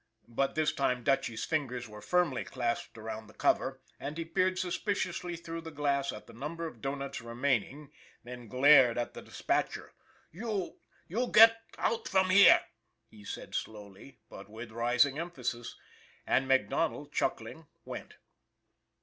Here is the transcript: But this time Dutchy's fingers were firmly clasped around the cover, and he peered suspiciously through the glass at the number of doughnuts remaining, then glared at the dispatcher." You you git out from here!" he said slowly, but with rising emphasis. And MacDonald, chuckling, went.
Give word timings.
But 0.27 0.55
this 0.55 0.73
time 0.73 1.03
Dutchy's 1.03 1.45
fingers 1.45 1.87
were 1.87 2.01
firmly 2.01 2.43
clasped 2.43 2.97
around 2.97 3.27
the 3.27 3.35
cover, 3.35 3.83
and 3.99 4.17
he 4.17 4.25
peered 4.25 4.57
suspiciously 4.57 5.35
through 5.35 5.61
the 5.61 5.69
glass 5.69 6.11
at 6.11 6.25
the 6.25 6.33
number 6.33 6.65
of 6.65 6.81
doughnuts 6.81 7.21
remaining, 7.21 7.91
then 8.23 8.47
glared 8.47 8.97
at 8.97 9.13
the 9.13 9.21
dispatcher." 9.21 9.93
You 10.31 10.79
you 11.07 11.27
git 11.31 11.55
out 11.77 12.07
from 12.07 12.31
here!" 12.31 12.61
he 13.11 13.23
said 13.23 13.53
slowly, 13.53 14.17
but 14.27 14.49
with 14.49 14.71
rising 14.71 15.19
emphasis. 15.19 15.75
And 16.25 16.47
MacDonald, 16.47 17.11
chuckling, 17.13 17.67
went. 17.85 18.15